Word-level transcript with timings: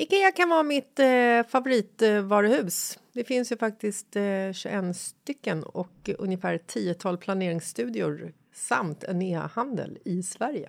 Ikea 0.00 0.32
kan 0.32 0.48
vara 0.48 0.62
mitt 0.62 0.98
eh, 0.98 1.42
favoritvaruhus. 1.48 2.98
Det 3.12 3.24
finns 3.24 3.52
ju 3.52 3.56
faktiskt 3.56 4.16
eh, 4.16 4.52
21 4.52 4.96
stycken 4.96 5.62
och 5.62 6.10
ungefär 6.18 6.54
ett 6.54 6.66
tiotal 6.66 7.18
planeringsstudior 7.18 8.32
samt 8.54 9.04
en 9.04 9.22
e-handel 9.22 9.98
i 10.04 10.22
Sverige. 10.22 10.68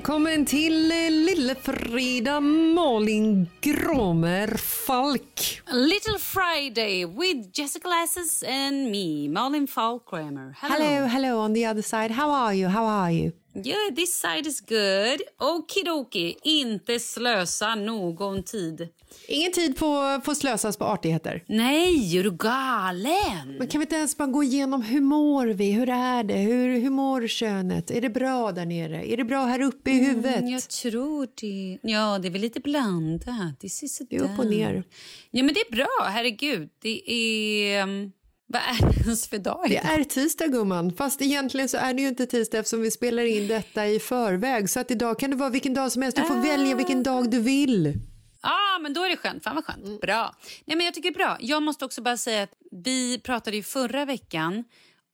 Välkommen 0.00 0.44
till 0.44 0.90
eh, 0.90 1.10
Lille-Frida 1.10 2.40
Malin 2.40 3.48
Gromer 3.60 4.56
Falk. 4.56 5.60
Little 5.70 6.18
Friday 6.18 7.04
with 7.04 7.52
Jessica 7.52 7.88
Lasses 7.88 8.42
and 8.42 8.90
me, 8.90 9.28
Malin 9.28 9.66
Falkrammer. 9.66 10.54
Hello, 10.60 11.06
hello 11.06 11.38
on 11.38 11.52
the 11.52 11.66
other 11.66 11.82
side. 11.82 12.10
How 12.10 12.30
are 12.30 12.54
you? 12.54 12.68
How 12.68 12.86
are 12.86 13.12
you? 13.12 13.32
Yeah, 13.54 13.94
this 13.96 14.20
side 14.20 14.46
is 14.46 14.60
good. 14.60 15.48
Okidoki, 15.48 16.36
inte 16.42 17.00
slösa 17.00 17.74
någon 17.74 18.42
tid. 18.42 18.88
Ingen 19.28 19.52
tid 19.52 19.76
på, 19.76 20.20
får 20.24 20.34
slösas 20.34 20.76
på 20.76 20.84
artigheter. 20.84 21.44
Nej, 21.46 22.18
är 22.18 22.22
du 22.22 22.30
galen? 22.30 23.56
Men 23.58 23.68
kan 23.68 23.80
vi 23.80 23.84
inte 23.84 23.96
ens 23.96 24.16
bara 24.16 24.28
gå 24.28 24.42
igenom 24.42 24.82
hur 24.82 25.00
mår 25.00 25.46
vi? 25.46 25.72
Hur 25.72 25.88
är 25.88 26.22
det? 26.22 26.34
Hur, 26.34 26.80
hur 26.80 26.90
mår 26.90 27.26
könet? 27.26 27.90
Är 27.90 28.00
det 28.00 28.10
bra 28.10 28.52
där 28.52 28.66
nere? 28.66 29.12
Är 29.12 29.16
det 29.16 29.24
bra 29.24 29.44
här 29.44 29.60
uppe 29.60 29.90
i 29.90 29.94
huvudet? 29.94 30.36
Mm, 30.36 30.50
jag 30.50 30.68
tror 30.68 31.28
det. 31.40 31.78
Ja, 31.82 32.18
det 32.18 32.28
är 32.28 32.32
väl 32.32 32.40
lite 32.40 32.60
blandat. 32.60 33.60
Det 33.60 33.68
sådär. 33.68 34.06
Det 34.10 34.16
är 34.16 34.20
upp 34.20 34.38
och 34.38 34.46
ner. 34.46 34.84
Ja, 35.30 35.42
men 35.42 35.54
det 35.54 35.60
är 35.60 35.72
bra. 35.72 36.08
Herregud. 36.08 36.68
Det 36.82 37.12
är... 37.12 38.10
Vad 38.52 38.62
är 38.62 38.92
det 38.92 39.00
ens 39.00 39.28
för 39.28 39.38
dag 39.38 39.64
Det 39.68 39.74
idag? 39.74 40.00
är 40.00 40.04
tisdag 40.04 40.46
gumman, 40.46 40.92
fast 40.92 41.22
egentligen 41.22 41.68
så 41.68 41.76
är 41.76 41.94
det 41.94 42.02
ju 42.02 42.08
inte 42.08 42.26
tisdag 42.26 42.58
eftersom 42.58 42.82
vi 42.82 42.90
spelar 42.90 43.22
in 43.22 43.48
detta 43.48 43.86
i 43.86 43.98
förväg. 44.00 44.70
Så 44.70 44.80
att 44.80 44.90
idag 44.90 45.18
kan 45.18 45.30
det 45.30 45.36
vara 45.36 45.50
vilken 45.50 45.74
dag 45.74 45.92
som 45.92 46.02
helst. 46.02 46.16
Du 46.16 46.24
får 46.24 46.34
välja 46.34 46.76
vilken 46.76 47.02
dag 47.02 47.30
du 47.30 47.40
vill. 47.40 47.94
Ja, 48.42 48.78
men 48.82 48.92
då 48.94 49.04
är 49.04 49.10
det 49.10 49.16
skönt. 49.16 49.44
Fan 49.44 49.54
vad 49.54 49.64
skönt. 49.64 49.84
Mm. 49.84 49.98
Bra. 49.98 50.34
Nej, 50.64 50.76
men 50.76 50.84
jag 50.86 50.94
tycker 50.94 51.10
det 51.10 51.16
bra. 51.16 51.36
Jag 51.40 51.62
måste 51.62 51.84
också 51.84 52.02
bara 52.02 52.16
säga 52.16 52.42
att 52.42 52.52
vi 52.84 53.18
pratade 53.18 53.56
ju 53.56 53.62
förra 53.62 54.04
veckan 54.04 54.64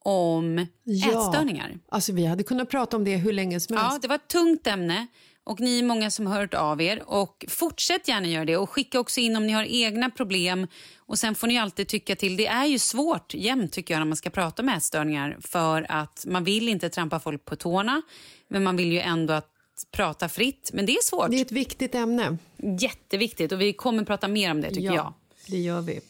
om 0.05 0.59
ätstörningar. 1.07 1.79
Alltså 1.89 2.13
vi 2.13 2.27
hade 2.27 2.43
kunnat 2.43 2.71
prata 2.71 2.97
om 2.97 3.05
det 3.05 3.17
hur 3.17 3.33
länge 3.33 3.61
som 3.61 3.77
helst. 3.77 3.93
Ja, 3.93 3.99
det 4.03 4.09
var 4.09 4.15
ett 4.17 4.29
tungt 4.29 4.67
ämne 4.67 5.07
och 5.47 5.61
ni 5.61 5.79
är 5.79 5.83
många 5.83 6.11
som 6.11 6.27
har 6.27 6.41
hört 6.41 6.55
av 6.55 6.83
er. 6.83 7.03
Och 7.07 7.45
Fortsätt 7.49 8.09
gärna 8.09 8.29
göra 8.29 8.45
det 8.45 8.57
och 8.57 8.71
skicka 8.71 9.01
också 9.01 9.21
in 9.21 9.37
om 9.37 9.47
ni 9.47 9.53
har 9.53 9.65
egna 9.65 10.11
problem. 10.11 10.67
Och 10.99 11.19
Sen 11.19 11.35
får 11.35 11.47
ni 11.47 11.59
alltid 11.59 11.89
tycka 11.89 12.17
till. 12.17 12.37
Det 12.37 12.47
är 12.47 12.67
ju 12.67 12.79
svårt 12.79 13.35
jämt 13.35 13.73
tycker 13.73 13.95
jag 13.95 13.99
när 13.99 14.07
man 14.07 14.17
ska 14.17 14.31
prata 14.31 14.63
om 14.63 14.69
ätstörningar 14.69 15.37
för 15.41 15.87
att 15.89 16.25
man 16.27 16.45
vill 16.45 16.69
inte 16.69 16.89
trampa 16.89 17.21
folk 17.21 17.45
på 17.45 17.57
tårna 17.57 18.03
men 18.49 18.65
man 18.65 18.77
vill 18.77 18.93
ju 18.93 19.01
ändå 19.01 19.33
att 19.33 19.51
prata 19.91 20.29
fritt. 20.29 20.71
Men 20.73 20.87
det 20.87 20.93
är 20.93 21.03
svårt. 21.03 21.31
Det 21.31 21.37
är 21.37 21.43
ett 21.43 21.53
viktigt 21.53 21.95
ämne. 21.95 22.39
Jätteviktigt 22.81 23.53
och 23.53 23.61
vi 23.61 23.73
kommer 23.73 24.05
prata 24.05 24.29
mer 24.29 24.51
om 24.51 24.61
det 24.61 24.69
tycker 24.69 24.87
ja, 24.87 24.95
jag. 24.95 25.15
det 25.47 25.59
gör 25.59 25.81
vi. 25.81 26.01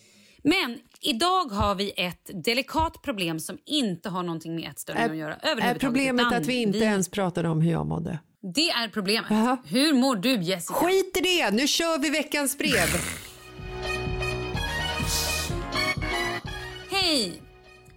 Men 0.43 0.79
idag 1.01 1.45
har 1.45 1.75
vi 1.75 1.93
ett 1.97 2.31
delikat 2.45 3.03
problem 3.03 3.41
som 3.41 3.59
inte 3.65 4.09
har 4.09 4.23
någonting 4.23 4.55
med 4.55 4.71
ätstörning 4.71 5.05
att 5.05 5.17
göra 5.17 5.35
Är 5.35 5.51
överhuvudtaget. 5.51 5.81
problemet 5.81 6.27
utan 6.27 6.43
att 6.43 6.47
vi 6.47 6.63
inte 6.63 6.79
ens 6.79 7.09
pratade 7.09 7.49
om 7.49 7.61
hur 7.61 7.73
jag 7.73 7.87
mådde? 7.87 8.19
Det 8.55 8.71
är 8.71 8.89
problemet. 8.89 9.31
Jaha. 9.31 9.59
Hur 9.65 9.95
mår 9.95 10.17
du 10.17 10.43
Jessica? 10.43 10.75
Skit 10.75 11.17
i 11.17 11.21
det! 11.21 11.51
Nu 11.51 11.67
kör 11.67 11.99
vi 11.99 12.11
veckans 12.11 12.59
brev. 12.59 12.89
Hej! 16.91 17.43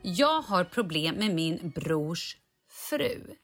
Jag 0.02 0.42
har 0.42 0.64
problem 0.64 1.16
med 1.16 1.36
min 1.36 1.72
brors 1.76 2.38
fru. 2.90 3.36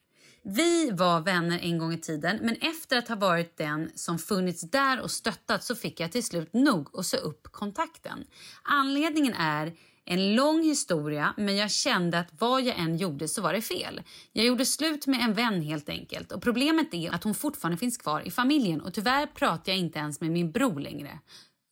Vi 0.44 0.92
var 0.92 1.22
vänner 1.22 1.60
en 1.60 1.78
gång 1.78 1.94
i 1.94 1.98
tiden 1.98 2.40
men 2.42 2.56
efter 2.56 2.98
att 2.98 3.08
ha 3.08 3.16
varit 3.16 3.58
den 3.58 3.92
som 3.96 4.20
funnits 4.20 4.62
där 4.62 5.02
och 5.02 5.12
stöttat 5.12 5.64
så 5.64 5.76
fick 5.76 6.00
jag 6.00 6.12
till 6.12 6.24
slut 6.24 6.54
nog 6.54 6.96
och 6.96 7.06
sa 7.06 7.18
upp 7.18 7.48
kontakten. 7.52 8.26
Anledningen 8.64 9.34
är 9.34 9.74
en 10.06 10.36
lång 10.36 10.64
historia 10.64 11.34
men 11.38 11.56
jag 11.56 11.72
kände 11.72 12.20
att 12.20 12.30
vad 12.40 12.64
jag 12.64 12.80
än 12.80 12.98
gjorde 12.98 13.28
så 13.28 13.42
var 13.42 13.54
det 13.54 13.62
fel. 13.62 14.02
Jag 14.32 14.46
gjorde 14.46 14.66
slut 14.66 15.08
med 15.08 15.20
en 15.20 15.34
vän 15.34 15.62
helt 15.62 15.90
enkelt 15.90 16.32
och 16.32 16.42
problemet 16.42 16.94
är 16.94 17.12
att 17.12 17.24
hon 17.24 17.36
fortfarande 17.36 17.78
finns 17.78 17.98
kvar 17.98 18.22
i 18.22 18.32
familjen 18.32 18.82
och 18.82 18.94
tyvärr 18.94 19.26
pratar 19.26 19.72
jag 19.72 19.80
inte 19.80 20.00
ens 20.00 20.22
med 20.22 20.32
min 20.32 20.52
bror 20.52 20.80
längre. 20.80 21.20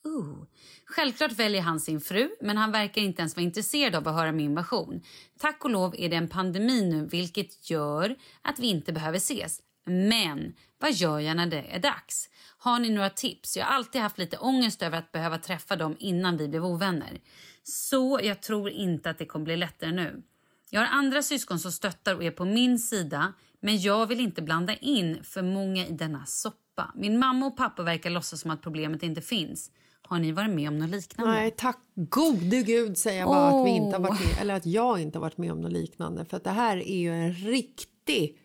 Ooh. 0.06 0.44
Självklart 0.86 1.32
väljer 1.32 1.62
han 1.62 1.80
sin 1.80 2.02
fru, 2.02 2.30
men 2.42 2.58
han 2.58 2.72
verkar 2.72 3.02
inte 3.02 3.22
ens 3.22 3.36
vara 3.36 3.44
intresserad 3.44 3.96
av 3.96 4.08
att 4.08 4.16
höra 4.16 4.32
min 4.32 4.56
version. 4.56 5.02
Tack 5.40 5.66
och 5.66 5.70
lov 5.70 5.96
är 5.98 6.10
det 6.10 6.16
en 6.16 6.28
pandemi 6.28 6.82
nu, 6.82 7.06
vilket 7.06 7.70
gör 7.70 8.16
att 8.42 8.60
vi 8.60 8.68
inte 8.68 8.94
behöver 8.94 9.18
ses. 9.18 9.62
Men 9.86 10.54
vad 10.80 10.94
gör 10.94 11.20
jag 11.20 11.38
när 11.38 11.48
det 11.48 11.66
är 11.70 11.80
dags? 11.80 12.30
Har 12.58 12.80
ni 12.80 12.90
några 12.90 13.10
tips? 13.10 13.58
Jag 13.58 13.66
har 13.66 13.74
alltid 13.74 14.02
haft 14.02 14.18
lite 14.18 14.38
ångest 14.38 14.82
över 14.82 14.98
att 14.98 15.12
behöva 15.12 15.38
träffa 15.38 15.76
dem 15.76 15.96
innan 16.00 16.38
vi 16.38 16.48
blev 16.48 16.66
ovänner. 16.66 17.20
Så 17.64 18.20
jag 18.24 18.42
tror 18.42 18.70
inte 18.70 19.10
att 19.10 19.18
det 19.18 19.26
kommer 19.26 19.46
bli 19.46 19.58
lättare 19.58 19.92
nu. 19.92 20.24
Jag 20.70 20.82
har 20.82 20.88
andra 20.88 21.22
syskon 21.22 21.60
som 21.60 21.72
stöttar 21.72 22.16
och 22.16 22.24
är 22.24 22.32
på 22.32 22.46
min 22.46 22.80
sida 22.80 23.34
men 23.60 23.82
jag 23.82 24.08
vill 24.08 24.20
inte 24.20 24.42
blanda 24.42 24.76
in 24.76 25.24
för 25.24 25.42
många 25.42 25.88
i 25.88 25.92
denna 25.92 26.26
soppa. 26.26 26.92
Min 26.96 27.20
mamma 27.20 27.46
och 27.46 27.58
pappa 27.58 27.84
verkar 27.84 28.10
låtsas 28.10 28.42
som 28.42 28.52
att 28.52 28.62
problemet 28.62 29.04
inte 29.04 29.22
finns. 29.22 29.72
Har 30.02 30.20
ni 30.20 30.32
varit 30.32 30.50
med 30.50 30.68
om 30.68 30.78
något 30.78 30.90
liknande? 30.90 31.34
Nej, 31.34 31.52
tack 31.52 31.80
gode 31.96 32.62
gud 32.62 32.98
säger 32.98 33.20
jag 33.20 33.30
bara 33.30 33.62
att 33.62 33.66
vi 33.66 33.70
inte 33.70 33.98
har 33.98 34.00
varit 34.00 34.20
med, 34.20 34.42
eller 34.42 34.54
att 34.54 34.66
jag 34.66 35.00
inte 35.02 35.18
har 35.18 35.22
varit 35.22 35.38
med 35.38 35.52
om 35.52 35.62
något 35.62 35.72
liknande. 35.72 36.26
För 36.26 36.38
att 36.38 36.44
det 36.44 36.50
här 36.50 36.78
är 36.78 36.98
ju 36.98 37.14
en 37.14 37.34
riktig 37.34 38.38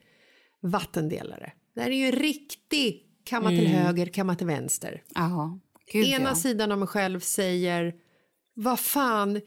vattendelare. 0.60 1.52
Det 1.74 1.80
här 1.80 1.90
är 1.90 1.96
ju 1.96 2.06
en 2.06 2.12
riktig 2.12 3.06
kamma 3.24 3.48
till 3.48 3.66
höger, 3.66 4.06
kamma 4.06 4.34
till 4.34 4.46
vänster. 4.46 5.02
Jaha. 5.14 5.58
Gud, 5.92 6.06
Ena 6.06 6.28
ja. 6.28 6.34
sidan 6.34 6.72
av 6.72 6.78
mig 6.78 6.88
själv 6.88 7.20
säger 7.20 7.94
vad 8.58 8.80
fan, 8.80 9.40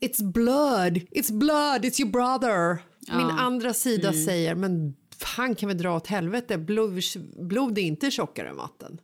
it's 0.00 0.32
blood, 0.32 0.96
it's 0.96 1.32
blood, 1.32 1.84
it's 1.84 2.00
your 2.00 2.10
brother. 2.10 2.78
Min 3.16 3.30
andra 3.30 3.74
sida 3.74 4.12
säger 4.12 4.54
men 4.54 4.94
fan 5.18 5.54
kan 5.54 5.68
vi 5.68 5.74
dra 5.74 5.96
åt 5.96 6.06
helvete, 6.06 6.58
blod, 6.58 7.02
blod 7.38 7.78
är 7.78 7.82
inte 7.82 8.10
tjockare 8.10 8.48
än 8.48 8.56
vatten. 8.56 9.00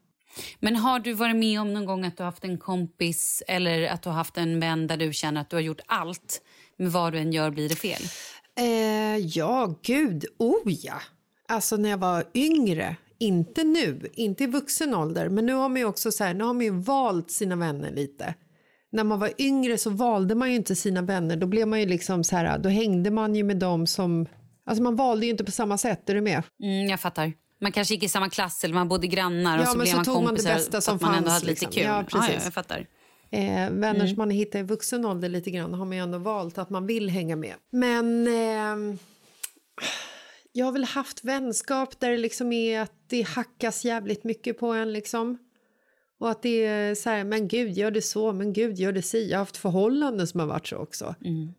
Men 0.61 0.77
har 0.77 0.99
du 0.99 1.13
varit 1.13 1.37
med 1.37 1.61
om 1.61 1.75
någon 1.75 1.87
gång 1.87 2.05
att 2.05 2.17
du 2.17 2.23
har 2.23 2.31
haft 2.31 2.45
en 2.45 2.59
kompis 2.59 3.43
eller 3.49 3.89
att 3.89 4.03
du 4.03 4.09
har 4.09 4.17
haft 4.17 4.37
en 4.37 4.61
vän 4.61 4.87
där 4.87 4.97
du 4.97 5.13
känner 5.13 5.41
att 5.41 5.51
du 5.51 5.57
har 5.57 5.61
gjort 5.61 5.81
allt, 5.87 6.43
men 6.77 6.91
vad 6.91 7.13
du 7.13 7.19
än 7.19 7.33
gör 7.33 7.51
blir 7.51 7.69
det 7.69 7.77
fel? 7.77 8.03
Eh, 8.59 9.17
ja, 9.17 9.75
gud, 9.83 10.25
oh 10.39 10.73
ja. 10.73 11.01
Alltså 11.49 11.77
när 11.77 11.91
jag 11.91 11.99
var 11.99 12.25
yngre, 12.35 12.97
inte 13.19 13.65
nu, 13.65 14.11
inte 14.15 14.45
i 14.45 14.47
vuxen 14.47 14.95
ålder, 14.95 15.29
men 15.29 15.47
nu 15.47 15.53
har 15.53 15.69
man 15.69 15.79
ju 15.79 15.85
också 15.85 16.13
så 16.13 16.25
här, 16.25 16.35
nu 16.35 16.45
har 16.45 16.55
man 16.55 16.65
ju 16.65 16.71
valt 16.71 17.31
sina 17.31 17.57
vänner 17.57 17.93
lite. 17.93 18.35
När 18.95 19.05
man 19.05 19.19
var 19.19 19.33
yngre 19.39 19.79
så 19.79 19.91
valde 19.91 20.35
man 20.35 20.51
ju 20.51 20.57
inte 20.57 20.77
sina 20.77 21.03
vänner, 21.03 21.37
då 21.37 21.47
blev 21.47 21.69
man 21.69 21.81
ju 21.81 21.87
liksom 21.87 22.25
så 22.25 22.37
här, 22.37 22.59
då 22.59 22.69
hängde 22.69 23.11
man 23.11 23.35
ju 23.35 23.43
med 23.43 23.57
dem 23.57 23.87
som, 23.87 24.27
alltså 24.67 24.83
man 24.83 24.97
valde 24.97 25.27
ju 25.27 25.33
inte 25.33 25.45
på 25.45 25.51
samma 25.51 25.79
sätt, 25.79 26.11
är 26.11 26.15
du 26.15 26.21
med? 26.21 26.43
Mm, 26.63 26.89
jag 26.89 27.01
fattar. 27.01 27.33
Man 27.61 27.73
kanske 27.73 27.95
gick 27.95 28.03
i 28.03 28.09
samma 28.09 28.31
klass 28.31 28.65
eller 28.65 28.75
man 28.75 28.89
bodde 28.89 29.07
grannar 29.07 29.59
och 29.59 29.65
Ja, 29.65 29.67
så 29.67 29.77
men 29.77 29.85
blev 29.85 29.91
så 29.91 29.97
man 29.97 30.05
tog 30.05 30.25
man 30.25 30.35
det 30.35 30.43
bästa 30.43 30.81
så 30.81 30.91
som 30.91 30.99
man 31.03 31.15
ändå 31.15 31.31
fanns, 31.31 31.43
hade 31.43 31.53
lite 31.53 31.67
liksom. 31.67 31.73
kul. 31.73 31.83
Ja, 31.83 32.05
precis. 32.09 32.35
ja, 32.35 32.41
jag 32.45 32.55
fattar. 32.55 32.87
Eh, 33.31 33.71
vänner 33.71 34.07
som 34.07 34.17
man 34.17 34.31
hittar 34.31 34.59
i 34.59 34.63
vuxen 34.63 35.05
ålder 35.05 35.29
lite 35.29 35.51
grann 35.51 35.75
har 35.75 35.85
man 35.85 35.97
ju 35.97 36.03
ändå 36.03 36.19
valt 36.19 36.59
att 36.59 36.71
man 36.71 36.87
vill 36.87 37.11
hänga 37.11 37.37
med. 37.37 37.55
Men 37.73 38.27
eh, 38.27 38.97
jag 40.53 40.65
har 40.67 40.73
väl 40.73 40.85
haft 40.85 41.25
vänskap 41.25 42.01
där 42.01 42.11
det 42.11 42.17
liksom 42.17 42.53
är 42.53 42.81
att 42.81 42.93
det 43.07 43.23
hackas 43.23 43.85
jävligt 43.85 44.25
mycket 44.25 44.59
på 44.59 44.67
en 44.67 44.93
liksom. 44.93 45.39
Och 46.25 46.31
att 46.31 46.43
det 46.43 46.65
är 46.65 46.95
så 46.95 47.11
här, 47.11 47.25
men 47.25 47.49
gud 47.49 47.73
gör 47.73 47.91
det 47.91 48.03
så, 48.03 48.33
men 48.33 48.53
gud 48.53 48.79
gör 48.79 48.93
det 48.93 49.03
si. 49.03 49.31
Jag 49.31 49.39
har 49.39 49.41
haft 49.41 49.57
förhållanden 49.57 50.27
som 50.27 50.41
har 50.41 50.47
varit 50.47 50.67
så 50.67 50.77
också. 50.77 51.15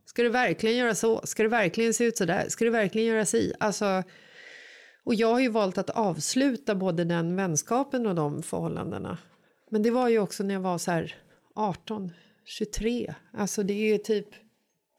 Ska 0.06 0.23
du 0.23 0.29
verkligen 0.29 0.77
göra 0.77 0.95
så? 0.95 1.21
Ska 1.23 1.44
det 1.44 1.50
verkligen 1.50 1.94
se 1.94 2.03
ut 2.06 2.17
så 2.17 2.25
där? 2.25 2.50
Ska 2.50 2.65
du 2.65 2.71
verkligen 2.71 3.07
göra 3.07 3.25
si? 3.25 3.53
Alltså, 3.59 4.03
och 5.03 5.15
jag 5.15 5.27
har 5.27 5.39
ju 5.39 5.50
valt 5.50 5.77
att 5.77 5.89
avsluta 5.89 6.75
både 6.75 7.03
den 7.03 7.35
vänskapen 7.35 8.07
och 8.07 8.15
de 8.15 8.44
förhållandena. 8.44 9.17
Men 9.71 9.83
det 9.83 9.91
var 9.91 10.09
ju 10.09 10.19
också 10.19 10.44
när 10.44 10.53
jag 10.53 10.62
var 10.62 10.77
så 10.77 10.91
här 10.91 11.15
18, 11.56 12.12
23. 12.45 13.13
Alltså 13.33 13.63
det 13.63 13.73
är 13.73 13.91
ju 13.91 13.97
typ 13.97 14.27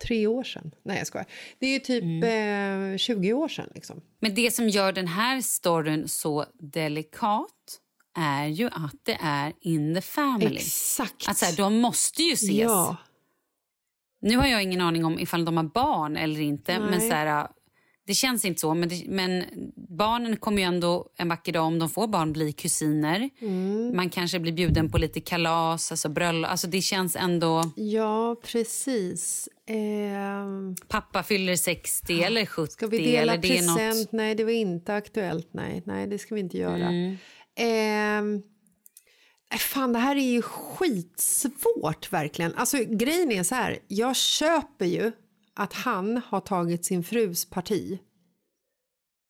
tre 0.06 0.26
år 0.26 0.44
sedan. 0.44 0.74
Nej 0.82 0.98
jag 0.98 1.06
skojar. 1.06 1.26
Det 1.58 1.66
är 1.66 1.72
ju 1.72 1.78
typ 1.78 2.04
eh, 2.24 2.98
20 2.98 3.32
år 3.32 3.48
sedan 3.48 3.70
liksom. 3.74 4.00
Men 4.20 4.34
det 4.34 4.50
som 4.50 4.68
gör 4.68 4.92
den 4.92 5.08
här 5.08 5.40
storyn 5.40 6.08
så 6.08 6.46
delikat 6.58 7.80
är 8.16 8.46
ju 8.46 8.66
att 8.66 8.94
det 9.02 9.18
är 9.20 9.52
in 9.60 9.94
the 9.94 10.00
family. 10.00 10.56
Exakt. 10.56 11.28
Att 11.28 11.36
så 11.36 11.44
här, 11.44 11.56
de 11.56 11.76
måste 11.80 12.22
ju 12.22 12.32
ses. 12.32 12.50
Ja. 12.50 12.96
Nu 14.22 14.36
har 14.36 14.46
jag 14.46 14.62
ingen 14.62 14.80
aning 14.80 15.04
om 15.04 15.18
ifall 15.18 15.44
de 15.44 15.56
har 15.56 15.64
barn 15.64 16.16
eller 16.16 16.40
inte. 16.40 16.78
Men 16.78 16.90
Nej. 16.90 17.10
så 17.10 17.14
här, 17.16 17.48
Det 18.06 18.14
känns 18.14 18.44
inte 18.44 18.60
så. 18.60 18.74
Men, 18.74 18.88
det, 18.88 19.02
men 19.08 19.44
barnen 19.98 20.36
kommer 20.36 20.58
ju 20.58 20.64
ändå 20.64 21.06
en 21.16 21.28
vacker 21.28 21.52
dag, 21.52 21.64
om 21.64 21.78
de 21.78 21.90
får 21.90 22.06
barn, 22.06 22.32
bli 22.32 22.52
kusiner. 22.52 23.30
Mm. 23.40 23.96
Man 23.96 24.10
kanske 24.10 24.38
blir 24.38 24.52
bjuden 24.52 24.90
på 24.90 24.98
lite 24.98 25.20
kalas, 25.20 25.90
alltså 25.90 26.08
bröllop. 26.08 26.50
Alltså 26.50 26.66
det 26.66 26.80
känns 26.80 27.16
ändå... 27.16 27.70
ja, 27.76 28.36
precis. 28.44 29.48
Ehm, 29.68 30.74
Pappa 30.88 31.22
fyller 31.22 31.56
60 31.56 32.22
eller 32.22 32.46
70. 32.46 32.72
ska 32.72 32.86
vi 32.86 32.98
dela 32.98 33.32
eller 33.32 33.42
det 33.42 33.48
present? 33.48 33.98
något... 33.98 34.12
Nej, 34.12 34.34
det 34.34 34.44
var 34.44 34.50
inte 34.52 34.94
aktuellt. 34.94 35.48
Nej, 35.52 35.82
nej 35.86 36.06
det 36.06 36.18
ska 36.18 36.34
vi 36.34 36.40
inte 36.40 36.58
göra. 36.58 36.88
Mm. 36.88 37.16
Nej, 39.50 39.58
fan, 39.60 39.92
det 39.92 39.98
här 39.98 40.16
är 40.16 40.20
ju 40.32 40.42
skitsvårt 40.42 42.12
verkligen. 42.12 42.54
Alltså 42.54 42.76
grejen 42.84 43.32
är 43.32 43.42
så 43.42 43.54
här, 43.54 43.78
jag 43.88 44.16
köper 44.16 44.86
ju 44.86 45.12
att 45.54 45.72
han 45.72 46.22
har 46.26 46.40
tagit 46.40 46.84
sin 46.84 47.04
frus 47.04 47.44
parti. 47.44 47.98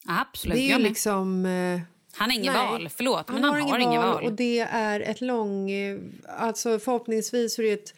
Absolut, 0.09 0.57
det 0.57 0.71
är 0.71 0.79
liksom... 0.79 1.47
eh, 1.47 1.81
Han 2.13 2.31
har 2.31 2.37
ingen 2.39 2.53
nej. 2.53 2.67
val, 2.67 2.89
förlåt, 2.89 3.29
men 3.29 3.45
han 3.45 3.61
har 3.71 3.79
ingen 3.79 4.03
val. 4.03 4.25
Och 4.25 4.33
det 4.33 4.59
är 4.61 5.01
ett 5.01 5.21
lång... 5.21 5.71
eh, 5.71 5.99
Alltså 6.29 6.79
förhoppningsvis 6.79 7.59
är 7.59 7.63
det 7.63 7.73
ett 7.73 7.95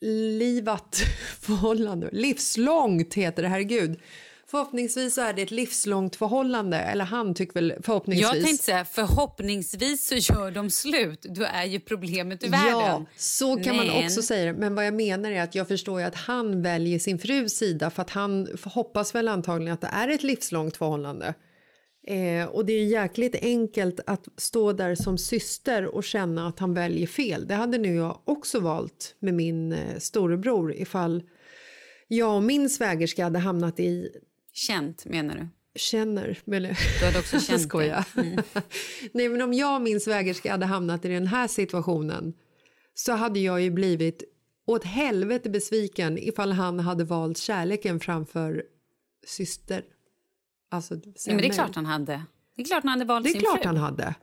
långlivat 0.00 0.96
förhållande. 1.40 2.08
Livslångt 2.12 3.14
heter 3.14 3.42
det, 3.42 3.48
herregud. 3.48 4.00
Förhoppningsvis 4.50 5.18
är 5.18 5.32
det 5.32 5.42
ett 5.42 5.50
livslångt 5.50 6.16
förhållande. 6.16 6.76
Eller 6.78 7.04
han 7.04 7.34
tycker 7.34 7.54
väl 7.54 7.74
förhoppningsvis. 7.82 8.32
Jag 8.34 8.44
tänkte 8.44 8.64
säga, 8.64 8.84
förhoppningsvis 8.84 10.06
så 10.08 10.14
gör 10.32 10.50
de 10.50 10.70
slut. 10.70 11.22
Då 11.22 11.42
är 11.42 11.64
ju 11.64 11.80
problemet 11.80 12.42
Ja, 12.42 12.50
världen. 12.50 13.06
så 13.16 13.56
kan 13.56 13.76
man 13.76 13.86
Men- 13.86 14.04
också 14.04 14.22
säga 14.22 14.52
det. 14.52 14.58
Men 14.58 14.74
vad 14.74 14.86
jag 14.86 14.94
menar 14.94 15.30
är 15.30 15.42
att 15.42 15.54
jag 15.54 15.68
förstår 15.68 16.00
ju 16.00 16.06
att 16.06 16.14
han 16.14 16.62
väljer 16.62 16.98
sin 16.98 17.18
frus 17.18 17.52
sida 17.52 17.90
för 17.90 18.02
att 18.02 18.10
han 18.10 18.48
hoppas 18.64 19.14
väl 19.14 19.28
antagligen 19.28 19.74
att 19.74 19.80
det 19.80 19.90
är 19.92 20.08
ett 20.08 20.22
livslångt 20.22 20.76
förhållande. 20.76 21.34
Eh, 22.08 22.46
och 22.48 22.66
det 22.66 22.72
är 22.72 22.84
jäkligt 22.84 23.36
enkelt 23.42 24.00
att 24.06 24.24
stå 24.36 24.72
där 24.72 24.94
som 24.94 25.18
syster 25.18 25.86
och 25.94 26.04
känna 26.04 26.48
att 26.48 26.58
han 26.58 26.74
väljer 26.74 27.06
fel. 27.06 27.46
Det 27.48 27.54
hade 27.54 27.78
nu 27.78 27.94
jag 27.94 28.18
också 28.24 28.60
valt 28.60 29.14
med 29.18 29.34
min 29.34 29.72
eh, 29.72 29.98
storebror 29.98 30.72
ifall 30.74 31.22
jag 32.08 32.36
och 32.36 32.42
min 32.42 32.70
svägerska 32.70 33.24
hade 33.24 33.38
hamnat 33.38 33.80
i 33.80 34.08
Känt, 34.56 35.04
menar 35.04 35.34
du? 35.36 35.48
känner, 35.78 36.38
men 36.44 36.62
Du 37.00 37.04
hade 37.06 37.18
också 37.18 37.40
känt 37.40 37.48
det. 37.62 37.68
Skoja. 37.68 38.04
Nej, 39.12 39.28
men 39.28 39.42
om 39.42 39.52
jag 39.52 39.82
min 39.82 40.00
svägerska 40.00 40.50
hade 40.50 40.66
hamnat 40.66 41.04
i 41.04 41.08
den 41.08 41.26
här 41.26 41.48
situationen 41.48 42.34
så 42.94 43.12
hade 43.12 43.40
jag 43.40 43.60
ju 43.60 43.70
blivit 43.70 44.22
åt 44.66 44.84
helvete 44.84 45.50
besviken 45.50 46.18
ifall 46.18 46.52
han 46.52 46.80
hade 46.80 47.04
valt 47.04 47.38
kärleken 47.38 48.00
framför 48.00 48.62
syster. 49.26 49.82
Alltså, 50.70 50.94
Ja, 50.94 51.00
men 51.26 51.36
det 51.36 51.46
är 51.46 51.52
klart 51.52 51.74
han 51.74 51.86
hade. 51.86 52.22
Det 52.56 52.62
är 52.62 52.66
klart 52.66 52.82
han 52.82 52.88
hade 52.92 53.04
valt 53.04 53.24
Det 53.24 53.30
är 53.30 53.32
sin 53.32 53.40
klart 53.40 53.58
fru. 53.58 53.66
han 53.66 53.76
hade. 53.76 54.14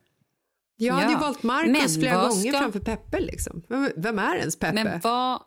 Jag 0.76 0.94
hade 0.94 1.08
ju 1.08 1.12
Ja, 1.14 1.20
valt 1.20 1.44
Marcus 1.44 1.72
men 1.96 2.02
flera 2.04 2.22
gånger 2.28 2.50
ska- 2.50 2.60
framför 2.60 2.80
Peppe. 2.80 3.20
Liksom. 3.20 3.62
Vem, 3.70 3.90
vem 3.96 4.20
är 4.20 4.36
ens 4.36 4.56
Peppe? 4.56 4.84
Men 4.84 5.00
vad... 5.04 5.42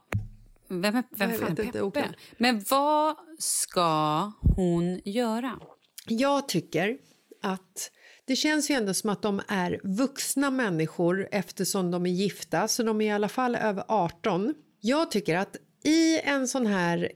Vem, 0.68 0.82
vem 0.82 1.30
Jag 1.30 1.38
fan 1.38 1.46
är 1.46 1.50
inte, 1.50 1.62
Peppe? 1.62 1.80
oklart. 1.82 2.16
Men 2.38 2.64
vad 2.70 3.16
ska 3.38 4.32
hon 4.56 5.00
göra? 5.04 5.60
Jag 6.08 6.48
tycker 6.48 6.98
att 7.42 7.90
Det 8.24 8.36
känns 8.36 8.70
ju 8.70 8.74
ändå 8.74 8.94
som 8.94 9.10
att 9.10 9.22
de 9.22 9.40
är 9.48 9.80
vuxna 9.84 10.50
människor 10.50 11.28
eftersom 11.32 11.90
de 11.90 12.06
är 12.06 12.10
gifta, 12.10 12.68
så 12.68 12.82
de 12.82 13.00
är 13.00 13.06
i 13.06 13.10
alla 13.10 13.28
fall 13.28 13.54
över 13.56 13.84
18. 13.88 14.54
Jag 14.80 15.10
tycker 15.10 15.36
att 15.36 15.56
i 15.84 16.20
en 16.20 16.48
sån 16.48 16.66
här 16.66 17.12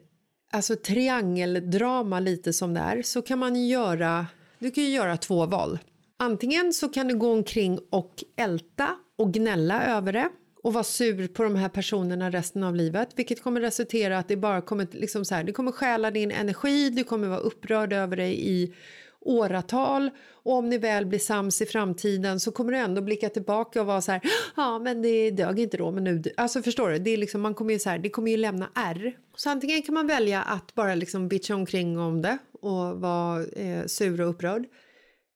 alltså 0.52 0.76
triangeldrama 0.76 2.20
lite 2.20 2.52
som 2.52 2.74
det 2.74 2.80
är 2.80 3.02
så 3.02 3.22
kan 3.22 3.38
man 3.38 3.66
göra, 3.68 4.26
du 4.58 4.70
kan 4.70 4.84
göra 4.90 5.16
två 5.16 5.46
val. 5.46 5.78
Antingen 6.18 6.72
så 6.72 6.88
kan 6.88 7.08
du 7.08 7.16
gå 7.18 7.32
omkring 7.32 7.78
och 7.90 8.24
älta 8.36 8.88
och 9.18 9.32
gnälla 9.32 9.84
över 9.84 10.12
det 10.12 10.28
och 10.62 10.72
vara 10.72 10.84
sur 10.84 11.28
på 11.28 11.42
de 11.42 11.56
här 11.56 11.68
personerna 11.68 12.30
resten 12.30 12.62
av 12.62 12.76
livet 12.76 13.08
vilket 13.16 13.42
kommer 13.42 13.60
resultera 13.60 14.18
att 14.18 14.28
det 14.28 14.36
bara 14.36 14.60
kommer 14.60 14.86
liksom 14.92 15.24
så 15.24 15.34
här, 15.34 15.44
det 15.44 15.52
kommer 15.52 15.72
stjäla 15.72 16.10
din 16.10 16.30
energi, 16.30 16.90
du 16.90 17.04
kommer 17.04 17.28
vara 17.28 17.38
upprörd 17.38 17.92
över 17.92 18.16
dig 18.16 18.48
i 18.50 18.74
åratal. 19.20 20.10
Och 20.42 20.52
om 20.52 20.68
ni 20.68 20.78
väl 20.78 21.06
blir 21.06 21.18
sams 21.18 21.62
i 21.62 21.66
framtiden 21.66 22.40
så 22.40 22.52
kommer 22.52 22.72
du 22.72 22.78
ändå 22.78 23.02
blicka 23.02 23.28
tillbaka 23.28 23.80
och 23.80 23.86
vara 23.86 24.00
så 24.00 24.12
här 24.12 24.20
ja 24.56 24.78
men 24.78 25.02
det 25.02 25.30
dög 25.30 25.58
inte 25.58 25.76
då 25.76 25.90
men 25.90 26.04
nu 26.04 26.22
alltså 26.36 26.62
förstår 26.62 26.90
du? 26.90 26.98
Det 26.98 27.10
är 27.10 27.16
liksom 27.16 27.40
man 27.40 27.54
kommer 27.54 27.72
ju 27.72 27.78
så 27.78 27.90
här, 27.90 27.98
det 27.98 28.10
kommer 28.10 28.30
ju 28.30 28.36
lämna 28.36 28.70
R. 28.74 29.16
så 29.36 29.50
antingen 29.50 29.82
kan 29.82 29.94
man 29.94 30.06
välja 30.06 30.42
att 30.42 30.74
bara 30.74 30.94
liksom 30.94 31.28
bitcha 31.28 31.54
omkring 31.54 31.98
om 31.98 32.22
det 32.22 32.38
och 32.60 33.00
vara 33.00 33.44
eh, 33.44 33.86
sur 33.86 34.20
och 34.20 34.30
upprörd. 34.30 34.64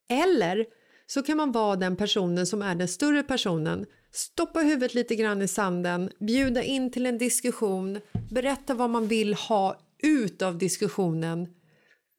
Eller 0.08 0.66
så 1.06 1.22
kan 1.22 1.36
man 1.36 1.52
vara 1.52 1.76
den 1.76 1.96
personen 1.96 2.46
som 2.46 2.62
är 2.62 2.74
den 2.74 2.88
större 2.88 3.22
personen 3.22 3.86
stoppa 4.16 4.61
huvudet 4.61 4.94
lite 4.94 5.16
grann 5.16 5.42
i 5.42 5.49
sanden 5.49 6.11
bjuda 6.18 6.62
in 6.62 6.90
till 6.90 7.06
en 7.06 7.18
diskussion 7.18 8.00
berätta 8.30 8.75
vad 8.75 8.90
man 8.90 9.09
vill 9.09 9.35
ha 9.35 9.78
ut 10.02 10.42
av 10.42 10.59
diskussionen 10.59 11.49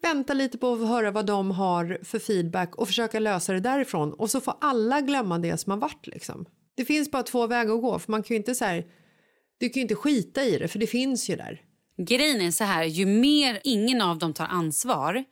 vänta 0.02 0.34
lite 0.34 0.58
på 0.58 0.74
att 0.74 0.88
höra 0.88 1.12
vad 1.12 1.26
de 1.26 1.52
har 1.52 2.00
för 2.04 2.20
feedback 2.20 2.76
och 2.76 2.88
försöka 2.88 3.20
lösa 3.20 3.54
det 3.54 3.60
därifrån 3.60 4.14
och 4.14 4.30
så 4.30 4.42
får 4.42 4.54
alla 4.62 5.02
glömma 5.02 5.40
det 5.40 5.58
som 5.58 5.72
har 5.72 5.78
varit 5.78 6.08
liksom. 6.08 6.46
Det 6.76 6.86
finns 6.86 7.12
bara 7.12 7.24
två 7.24 7.48
vägar 7.48 7.74
att 7.74 7.82
gå 7.82 8.00
för 8.00 8.12
man 8.12 8.24
kan 8.24 8.36
ju 8.36 8.38
inte 8.38 8.56
så 8.56 8.66
här, 8.66 8.86
du 9.58 9.70
kan 9.70 9.76
ju 9.76 9.82
inte 9.82 9.96
skita 9.96 10.44
i 10.44 10.58
det 10.58 10.68
för 10.68 10.80
det 10.80 10.88
finns 10.88 11.30
ju 11.30 11.36
där. 11.36 11.62
Grejen 11.98 12.42
är 12.42 12.52
så 12.52 12.64
här, 12.64 12.84
ju 12.84 13.06
mer 13.06 13.60
ingen 13.64 14.02
av 14.02 14.18
dem 14.18 14.34
tar 14.34 14.46
ansvar 14.46 15.24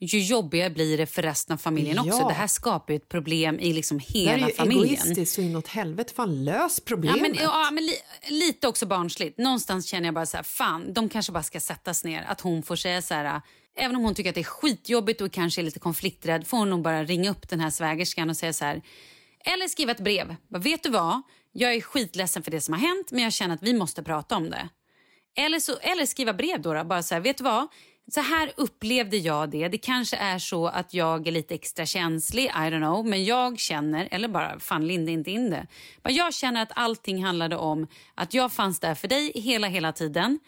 ju 0.00 0.20
jobbigare 0.20 0.70
blir 0.70 0.98
det 0.98 1.06
för 1.06 1.22
resten 1.22 1.54
av 1.54 1.58
familjen 1.58 1.96
Ja. 1.96 2.02
också. 2.14 2.28
Det 2.28 2.34
här 2.34 2.46
skapar 2.46 2.94
ett 2.94 3.08
problem 3.08 3.60
i 3.60 3.72
liksom 3.72 3.98
Det 3.98 4.04
hela 4.04 4.30
här 4.32 4.38
är 4.44 4.48
ju 4.48 4.54
familjen. 4.54 4.84
egoistiskt 4.84 5.34
så 5.34 5.40
inåt 5.40 5.66
helvete. 5.68 6.12
Fan 6.14 6.44
lös 6.44 6.74
Ja, 6.78 6.82
problemet. 6.86 7.20
men, 7.22 7.34
ja, 7.34 7.68
men 7.72 7.86
li, 7.86 7.92
lite 8.28 8.68
också 8.68 8.86
barnsligt. 8.86 9.38
Någonstans 9.38 9.86
känner 9.86 10.06
jag 10.06 10.14
bara 10.14 10.26
så 10.26 10.36
här, 10.36 10.44
fan, 10.44 10.92
de 10.92 11.08
kanske 11.08 11.32
bara 11.32 11.42
ska 11.42 11.60
sättas 11.60 12.04
ner. 12.04 12.22
Att 12.28 12.40
hon 12.40 12.62
får 12.62 12.76
säga 12.76 13.02
så 13.02 13.14
här, 13.14 13.40
även 13.76 13.96
om 13.96 14.02
hon 14.02 14.14
tycker 14.14 14.28
att 14.30 14.34
det 14.34 14.40
är 14.40 14.44
skitjobbigt 14.44 15.20
och 15.20 15.32
kanske 15.32 15.60
är 15.60 15.62
lite 15.62 15.78
konflikträdd, 15.80 16.46
får 16.46 16.58
hon 16.58 16.70
nog 16.70 16.82
bara 16.82 17.04
ringa 17.04 17.30
upp 17.30 17.48
den 17.48 17.60
här 17.60 17.70
svägerskan 17.70 18.30
och 18.30 18.36
säga 18.36 18.52
så 18.52 18.64
här, 18.64 18.82
eller 19.44 19.68
skriva 19.68 19.92
ett 19.92 20.00
brev. 20.00 20.36
Bara, 20.48 20.58
Vet 20.58 20.82
du 20.82 20.90
vad? 20.90 21.22
Jag 21.52 21.74
är 21.74 21.80
skitledsen 21.80 22.42
för 22.42 22.50
det 22.50 22.60
som 22.60 22.74
har 22.74 22.80
hänt, 22.80 23.10
men 23.10 23.22
jag 23.22 23.32
känner 23.32 23.54
att 23.54 23.62
vi 23.62 23.74
måste 23.74 24.02
prata 24.02 24.36
om 24.36 24.50
det. 24.50 24.68
Eller, 25.36 25.60
så, 25.60 25.76
eller 25.80 26.06
skriva 26.06 26.32
brev 26.34 26.62
då, 26.62 26.74
då. 26.74 26.84
Bara 26.84 27.02
så 27.02 27.14
här, 27.14 27.20
vet 27.22 27.38
du 27.38 27.44
vad? 27.44 27.66
Så 28.10 28.20
här 28.20 28.52
upplevde 28.56 29.16
jag 29.16 29.50
det. 29.50 29.68
Det 29.68 29.78
kanske 29.78 30.16
är 30.16 30.38
så 30.38 30.66
att 30.66 30.94
jag 30.94 31.26
är 31.26 31.32
lite 31.32 31.54
extra 31.54 31.86
känslig, 31.86 32.44
I 32.44 32.48
don't 32.48 32.78
know. 32.78 33.06
Men 33.06 33.24
jag 33.24 33.58
känner, 33.58 34.08
eller 34.10 34.28
bara 34.28 34.60
fan 34.60 34.86
linda 34.86 35.12
inte 35.12 35.30
in 35.30 35.50
det. 35.50 35.66
Bara 36.02 36.10
Jag 36.10 36.34
känner 36.34 36.62
att 36.62 36.72
allting 36.74 37.24
handlade 37.24 37.56
om 37.56 37.86
att 38.14 38.34
jag 38.34 38.52
fanns 38.52 38.80
där 38.80 38.94
för 38.94 39.08
dig 39.08 39.32
hela, 39.34 39.66
hela 39.66 39.92
tiden. 39.92 40.38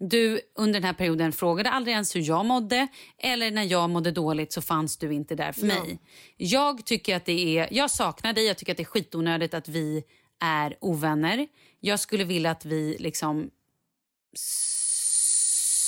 Du 0.00 0.40
under 0.54 0.80
den 0.80 0.84
här 0.84 0.92
perioden 0.92 1.32
frågade 1.32 1.70
aldrig 1.70 1.92
ens 1.92 2.16
hur 2.16 2.20
jag 2.20 2.44
mådde. 2.44 2.88
Eller 3.18 3.50
när 3.50 3.64
jag 3.64 3.90
mådde 3.90 4.10
dåligt 4.10 4.52
så 4.52 4.62
fanns 4.62 4.96
du 4.96 5.12
inte 5.14 5.34
där 5.34 5.52
för 5.52 5.66
mig. 5.66 6.00
Jag 6.36 6.84
tycker 6.84 7.16
att 7.16 7.24
det 7.24 7.58
är, 7.58 7.68
jag 7.70 7.90
saknar 7.90 8.32
dig, 8.32 8.46
jag 8.46 8.58
tycker 8.58 8.72
att 8.72 8.76
det 8.76 8.82
är 8.82 8.84
skitonödigt 8.84 9.54
att 9.54 9.68
vi 9.68 10.02
är 10.40 10.76
ovänner. 10.80 11.46
Jag 11.80 12.00
skulle 12.00 12.24
vilja 12.24 12.50
att 12.50 12.64
vi 12.64 12.96
liksom 12.98 13.50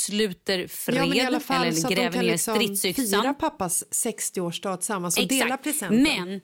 sluter 0.00 0.66
fred 0.66 0.96
ja, 0.96 1.14
i 1.14 1.20
alla 1.20 1.40
fall 1.40 1.66
eller 1.66 1.90
gräver 1.90 2.22
ner 2.22 2.32
liksom 2.32 2.54
fira 2.54 2.76
stridsyxan. 2.76 3.34
pappas 3.34 3.84
60-årsdag 3.90 4.76
tillsammans 4.76 5.18
och 5.18 5.28
dela 5.28 5.56
presenten. 5.56 6.02
Men, 6.02 6.40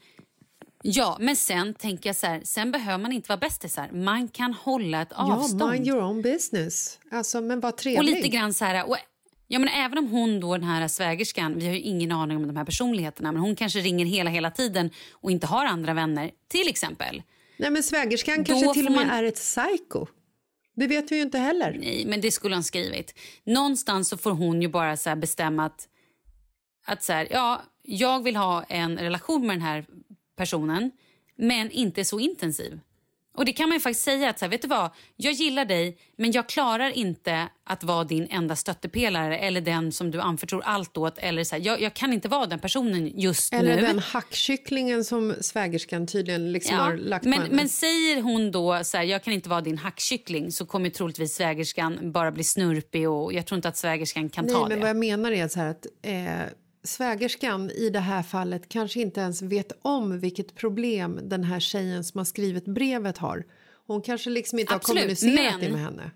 ja, 0.83 1.17
men 1.21 1.37
sen 1.37 1.75
tänker 1.75 2.09
jag 2.09 2.17
så 2.17 2.27
här, 2.27 2.41
sen 2.45 2.73
behöver 2.73 2.99
man 2.99 3.13
inte 3.13 3.29
vara 3.29 3.39
bästisar. 3.39 3.91
Man 3.93 4.29
kan 4.29 4.53
hålla 4.53 5.03
ett 5.03 5.13
avstånd. 5.13 5.63
Ja, 5.63 5.71
mind 5.71 5.87
your 5.87 6.03
own 6.03 6.23
business. 6.23 6.99
Alltså, 7.11 7.41
men 7.41 7.61
vad 7.61 7.77
trevlig. 7.77 7.99
och 7.99 8.05
lite 8.05 8.29
grann 8.29 8.55
så 8.55 8.65
här... 8.65 8.89
Och, 8.89 8.97
ja, 9.49 9.59
men 9.59 9.69
även 9.69 9.99
om 9.99 10.09
hon 10.09 10.41
då, 10.41 10.57
den 10.57 10.67
här 10.67 10.89
svägerskan, 10.89 11.59
vi 11.59 11.67
har 11.67 11.73
ju 11.73 11.81
ingen 11.81 12.13
aning 12.13 12.37
om 12.37 12.47
de 12.47 12.57
här 12.57 12.65
personligheterna, 12.65 13.33
men 13.33 13.43
hon 13.43 13.57
kanske 13.57 13.79
ringer 13.79 14.07
hela, 14.07 14.31
hela 14.31 14.51
tiden 14.51 14.91
och 15.13 15.31
inte 15.31 15.47
har 15.47 15.67
andra 15.67 15.95
vänner, 15.95 16.31
till 16.49 16.69
exempel. 16.69 17.23
Nej, 17.57 17.71
men 17.71 17.83
svägerskan 17.83 18.39
Då 18.39 18.45
kanske 18.45 18.75
till 18.75 18.87
och 18.87 18.93
med 18.93 19.07
man- 19.07 19.17
är 19.17 19.25
ett 19.25 19.35
psycho. 19.35 20.07
Det 20.77 20.87
vet 20.87 21.13
vi 21.13 21.17
ju 21.17 21.23
inte 21.23 21.39
heller. 21.39 21.77
Nej, 21.81 22.07
men 22.07 22.21
det 22.21 22.31
skulle 22.31 22.55
han 22.55 22.65
skrivit. 22.65 23.15
Någonstans 23.45 24.09
så 24.09 24.17
får 24.17 24.31
hon 24.31 24.63
ju 24.63 24.69
bara 24.69 24.97
så 24.97 25.09
här 25.09 25.17
bestämma 25.17 25.65
att, 25.65 25.89
att 26.87 27.03
så 27.03 27.13
här, 27.13 27.29
ja, 27.31 27.63
jag 27.83 28.23
vill 28.23 28.37
ha 28.37 28.63
en 28.63 28.99
relation 28.99 29.47
med 29.47 29.57
den 29.57 29.63
här 29.63 29.87
personen, 30.37 30.91
men 31.37 31.71
inte 31.71 32.05
så 32.05 32.21
intensiv. 32.21 32.81
Och 33.37 33.45
det 33.45 33.53
kan 33.53 33.69
man 33.69 33.77
ju 33.77 33.81
faktiskt 33.81 34.05
säga 34.05 34.31
att 34.31 34.39
så 34.39 34.45
här, 34.45 34.51
vet 34.51 34.63
du 34.63 34.69
vad, 34.69 34.91
jag 35.17 35.33
gillar 35.33 35.65
dig, 35.65 35.99
men 36.17 36.33
jag 36.33 36.49
klarar 36.49 36.91
inte 36.91 37.49
att 37.65 37.85
vara 37.85 38.05
din 38.05 38.27
enda 38.31 38.57
stöttepelare 38.57 39.39
eller 39.39 39.61
den 39.61 39.93
som 39.93 40.11
du 40.11 40.21
anförtror 40.21 40.63
allt 40.65 40.97
åt. 40.97 41.19
Eller 41.19 41.45
så 41.45 41.57
här, 41.57 41.63
jag, 41.63 41.81
jag 41.81 41.95
kan 41.95 42.13
inte 42.13 42.29
vara 42.29 42.47
den 42.47 42.59
personen 42.59 43.21
just 43.21 43.53
Eller 43.55 43.77
nu. 43.77 43.83
den 43.83 43.99
hackkycklingen 43.99 45.05
som 45.05 45.35
svägerskan 45.41 46.07
tydligen 46.07 46.53
liksom 46.53 46.77
har 46.77 46.97
lagt 46.97 47.23
på 47.23 47.29
men, 47.29 47.41
henne. 47.41 47.55
men 47.55 47.69
säger 47.69 48.23
hon 48.23 48.51
då 48.51 48.85
så 48.85 48.97
här, 48.97 49.05
jag 49.05 49.25
kan 49.25 49.33
inte 49.33 49.49
vara 49.49 49.61
din 49.61 49.79
hackkyckling 49.79 50.53
så 50.53 50.67
kommer 50.67 50.91
troligtvis 50.91 51.35
svägerskan 51.35 52.13
bara 52.13 52.33
bli 52.33 52.45
snurpig 52.45 53.09
och 53.11 53.33
jag 53.33 53.47
tror 53.47 53.57
inte 53.57 53.69
att 53.69 53.77
svägerskan 53.77 54.29
kan 54.29 54.45
Nej, 54.45 54.55
ta 54.55 54.61
men 54.61 54.71
det. 54.71 54.77
vad 54.77 54.89
jag 54.89 54.97
menar 54.97 55.33
är 55.33 55.49
så 55.49 55.59
här 55.59 55.71
att 55.71 55.87
eh, 56.03 56.53
svägerskan 56.87 57.71
i 57.71 57.91
det 57.91 58.01
här 58.01 58.23
fallet 58.23 58.69
kanske 58.69 59.01
inte 59.01 59.21
ens 59.21 59.43
vet 59.43 59.73
om 59.83 60.21
vilket 60.21 60.55
problem 60.55 61.21
den 61.23 61.45
här 61.45 61.61
tjejen 61.61 62.05
som 62.05 62.19
har 62.19 62.25
skrivit 62.25 62.65
brevet 62.65 63.19
har. 63.19 63.45
Hon 63.87 64.03
kanske 64.03 64.31
liksom 64.31 64.59
inte 64.59 64.75
Absolut, 64.75 64.99
har 65.03 65.07
kommunicerat 65.07 65.53
men- 65.53 65.61
det 65.61 65.71
med 65.71 65.81
henne. 65.85 66.11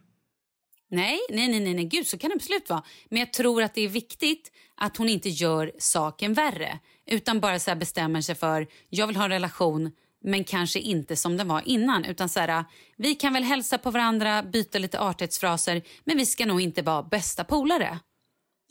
Nej, 0.92 1.18
nej, 1.30 1.48
nej, 1.48 1.60
nej, 1.60 1.74
nej, 1.74 1.84
gud 1.84 2.06
så 2.06 2.18
kan 2.18 2.30
det 2.30 2.36
absolut 2.36 2.68
vara. 2.70 2.82
Men 3.08 3.18
jag 3.18 3.32
tror 3.32 3.62
att 3.62 3.74
det 3.74 3.80
är 3.80 3.88
viktigt 3.88 4.52
att 4.76 4.96
hon 4.96 5.08
inte 5.08 5.28
gör 5.28 5.72
saken 5.78 6.34
värre. 6.34 6.78
Utan 7.06 7.40
bara 7.40 7.58
så 7.58 7.74
bestämmer 7.74 8.20
sig 8.20 8.34
för, 8.34 8.66
jag 8.88 9.06
vill 9.06 9.16
ha 9.16 9.24
en 9.24 9.30
relation 9.30 9.90
men 10.24 10.44
kanske 10.44 10.78
inte 10.78 11.16
som 11.16 11.36
den 11.36 11.48
var 11.48 11.62
innan. 11.68 12.04
Utan 12.04 12.28
så 12.28 12.40
här, 12.40 12.64
vi 12.96 13.14
kan 13.14 13.32
väl 13.32 13.42
hälsa 13.42 13.78
på 13.78 13.90
varandra, 13.90 14.42
byta 14.42 14.78
lite 14.78 15.00
artighetsfraser 15.00 15.82
men 16.04 16.16
vi 16.16 16.26
ska 16.26 16.46
nog 16.46 16.60
inte 16.60 16.82
vara 16.82 17.02
bästa 17.02 17.44
polare. 17.44 17.98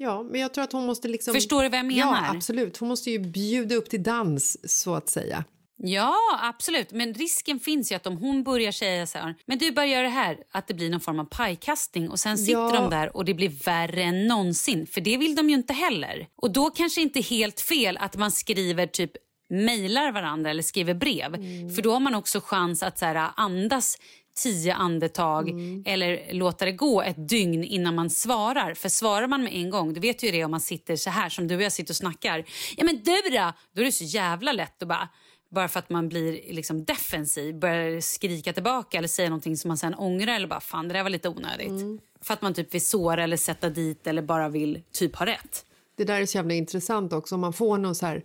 Ja, 0.02 0.24
men 0.24 0.42
jag 0.42 0.54
tror 0.54 0.64
att 0.64 0.72
hon 0.74 0.86
måste 0.86 1.08
liksom... 1.08 1.34
Förstår 1.34 1.64
du 1.64 1.70
vad 1.70 1.80
jag 1.80 1.86
menar? 1.86 2.26
Ja, 2.26 2.36
absolut. 2.36 2.78
Hon 2.78 2.90
måste 2.90 3.12
ju 3.12 3.20
bjuda 3.20 3.76
upp 3.76 3.90
till 3.90 4.04
dans, 4.04 4.72
så 4.82 4.96
att 4.96 5.10
säga. 5.10 5.44
Ja, 5.78 6.16
absolut. 6.42 6.92
Men 6.92 7.14
risken 7.14 7.60
finns 7.60 7.92
ju 7.92 7.96
att 7.96 8.08
om 8.08 8.18
hon 8.18 8.44
börjar 8.44 8.72
säga 8.72 9.08
så 9.08 9.18
här, 9.18 9.36
men 9.46 9.58
du 9.58 9.72
börjar 9.72 9.90
göra 9.90 10.04
det 10.04 10.10
här, 10.10 10.38
att 10.52 10.68
det 10.68 10.74
blir 10.74 10.90
någon 10.90 11.00
form 11.00 11.20
av 11.20 11.26
pajkastning 11.26 12.10
och 12.10 12.20
sen 12.20 12.38
sitter 12.38 12.52
Ja. 12.60 12.72
de 12.74 12.90
där 12.90 13.16
och 13.18 13.26
det 13.26 13.34
blir 13.34 13.50
värre 13.66 14.04
än 14.04 14.28
någonsin. 14.28 14.88
För 14.88 15.02
det 15.02 15.18
vill 15.18 15.36
de 15.36 15.50
ju 15.50 15.56
inte 15.56 15.74
heller. 15.74 16.28
Och 16.36 16.52
då 16.54 16.70
kanske 16.70 17.02
inte 17.02 17.22
helt 17.22 17.62
fel 17.62 17.98
att 17.98 18.18
man 18.18 18.32
skriver 18.32 18.88
typ 18.88 19.12
mejlar 19.50 20.12
varandra 20.12 20.50
eller 20.50 20.64
skriver 20.64 20.94
brev. 20.94 21.32
För 21.76 21.82
då 21.82 21.92
har 21.94 22.00
man 22.00 22.16
också 22.16 22.42
chans 22.44 22.84
att 22.84 23.00
så 23.00 23.06
här, 23.06 23.30
andas 23.36 23.98
tio 24.44 24.74
andetag 24.74 25.50
eller 25.86 26.34
låta 26.34 26.66
det 26.66 26.72
gå 26.72 27.02
ett 27.02 27.30
dygn 27.30 27.64
innan 27.64 27.96
man 27.96 28.10
svarar. 28.10 28.74
För 28.74 28.90
svarar 28.90 29.28
man 29.28 29.44
med 29.44 29.54
en 29.54 29.70
gång, 29.70 29.94
du 29.94 30.00
vet 30.00 30.24
ju 30.24 30.32
det 30.32 30.46
om 30.46 30.52
man 30.52 30.62
sitter 30.62 30.96
så 30.96 31.10
här 31.10 31.30
som 31.30 31.48
du 31.48 31.56
och 31.56 31.62
jag 31.62 31.72
sitter 31.72 31.92
och 31.92 31.98
snackar. 31.98 32.46
Ja 32.78 32.86
men 32.86 32.96
du 33.04 33.16
då? 33.32 33.54
Då 33.74 33.82
är 33.82 33.86
det 33.86 33.92
så 33.92 34.04
jävla 34.04 34.52
lätt 34.52 34.82
att 34.82 34.88
bara 34.88 35.10
bara 35.52 35.68
för 35.68 35.80
att 35.80 35.90
man 35.90 36.10
blir 36.10 36.54
liksom 36.54 36.86
defensiv, 36.86 37.60
börjar 37.60 38.02
skrika 38.02 38.54
tillbaka 38.54 38.98
eller 38.98 39.08
säga 39.08 39.30
någonting 39.30 39.58
som 39.58 39.68
man 39.68 39.78
sen 39.78 39.96
ångrar 39.96 40.36
eller 40.36 40.48
bara 40.48 40.60
fan 40.60 40.88
det 40.88 40.94
där 40.94 41.04
var 41.04 41.10
lite 41.10 41.30
onödigt. 41.30 42.02
För 42.22 42.34
att 42.34 42.42
man 42.42 42.54
typ 42.54 42.74
vill 42.74 42.86
såra 42.86 43.24
eller 43.24 43.38
sätta 43.38 43.70
dit 43.70 44.08
eller 44.08 44.22
bara 44.22 44.50
vill 44.50 44.82
typ 44.92 45.16
ha 45.16 45.26
rätt. 45.26 45.66
Det 45.98 46.04
där 46.04 46.22
är 46.22 46.26
så 46.26 46.38
jävla 46.38 46.54
intressant 46.54 47.14
också. 47.14 47.36
Om 47.36 47.42
man 47.42 47.54
får 47.54 47.78
någon 47.78 47.96
så 47.96 48.06
här 48.06 48.24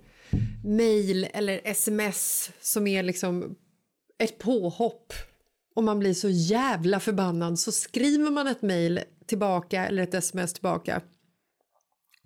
mail 0.65 1.29
eller 1.33 1.61
sms 1.65 2.51
som 2.61 2.87
är 2.87 3.03
liksom 3.03 3.55
ett 4.19 4.39
påhopp 4.39 5.13
och 5.75 5.85
man 5.85 5.99
blir 5.99 6.15
så 6.15 6.29
jävla 6.29 7.01
förbannad 7.01 7.59
så 7.59 7.73
skriver 7.73 8.31
man 8.31 8.47
ett 8.47 8.63
mail 8.63 9.01
tillbaka 9.27 9.87
eller 9.87 10.03
ett 10.03 10.15
sms 10.15 10.53
tillbaka. 10.53 11.03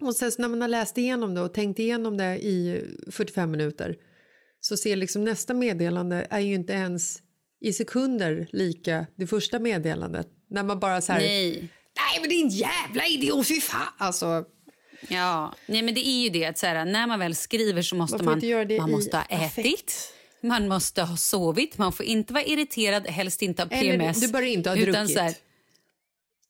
Och 0.01 0.17
sen 0.17 0.33
när 0.39 0.49
man 0.49 0.61
har 0.61 0.69
läst 0.69 0.99
igenom 0.99 1.35
det 1.35 1.41
och 1.41 1.55
tänkt 1.55 1.79
igenom 1.79 2.17
det 2.17 2.39
i 2.39 2.85
45 3.11 3.51
minuter 3.51 3.97
så 4.61 4.77
ser 4.77 4.97
liksom 4.97 5.25
nästa 5.25 5.55
meddelande 5.55 6.27
är 6.31 6.41
ju 6.41 6.55
inte 6.55 6.73
ens 6.73 7.19
i 7.61 7.73
sekunder 7.73 8.49
lika 8.53 9.07
det 9.17 9.27
första 9.27 9.59
meddelandet. 9.59 10.29
När 10.51 10.63
man 10.63 10.81
bara 10.81 11.01
så 11.01 11.13
här... 11.13 11.21
Nej. 11.21 11.69
Nej 11.97 12.21
men 12.21 12.29
din 12.29 12.49
jävla 12.49 13.07
idiot, 13.07 13.49
fy 13.49 13.61
fan! 13.61 13.89
Alltså, 13.99 14.45
Ja, 15.09 15.55
nej 15.67 15.83
men 15.83 15.95
det 15.95 16.07
är 16.09 16.23
ju 16.23 16.29
det 16.29 16.45
att 16.45 16.59
så 16.59 16.67
här, 16.67 16.85
när 16.85 17.07
man 17.07 17.19
väl 17.19 17.35
skriver 17.35 17.83
så 17.83 17.97
måste 17.97 18.23
Man 18.23 18.41
man, 18.43 18.77
man 18.79 18.91
måste 18.91 19.17
ha 19.17 19.25
affekt. 19.25 20.15
Man 20.43 20.69
måste 20.69 21.03
ha 21.03 21.17
sovit, 21.17 21.79
man 21.79 21.93
får 21.93 22.07
inte 22.07 22.33
vara 22.33 22.45
irriterad, 22.45 23.07
helst 23.07 23.43
inte 23.43 23.63
ha 23.63 23.69
Eller 23.71 23.99
PMS. 23.99 24.21
du 24.21 24.29
bör 24.29 24.43
inte 24.43 24.71
ha 24.71 24.77
druckit. 24.77 25.19
här, 25.19 25.35